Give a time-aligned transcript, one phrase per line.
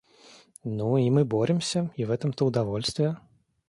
[0.63, 3.17] Ну, и мы боремся, и в этом-то удовольствие.